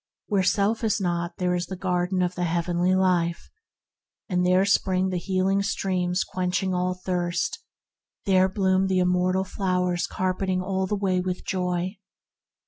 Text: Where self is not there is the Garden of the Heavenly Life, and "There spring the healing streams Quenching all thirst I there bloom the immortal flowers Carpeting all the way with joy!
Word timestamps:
Where 0.25 0.41
self 0.41 0.83
is 0.83 0.99
not 0.99 1.37
there 1.37 1.53
is 1.53 1.67
the 1.67 1.75
Garden 1.75 2.23
of 2.23 2.33
the 2.33 2.45
Heavenly 2.45 2.95
Life, 2.95 3.51
and 4.27 4.43
"There 4.43 4.65
spring 4.65 5.09
the 5.09 5.19
healing 5.19 5.61
streams 5.61 6.23
Quenching 6.23 6.73
all 6.73 6.95
thirst 6.95 7.59
I 8.25 8.31
there 8.31 8.49
bloom 8.49 8.87
the 8.87 8.97
immortal 8.97 9.43
flowers 9.43 10.07
Carpeting 10.07 10.59
all 10.59 10.87
the 10.87 10.95
way 10.95 11.19
with 11.21 11.45
joy! 11.45 11.99